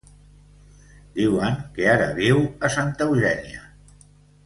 Diuen 1.19 1.59
que 1.77 1.87
ara 1.93 2.07
viu 2.21 2.41
a 2.69 2.73
Santa 2.79 3.09
Eugènia. 3.11 3.67